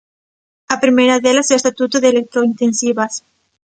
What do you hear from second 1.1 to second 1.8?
delas é o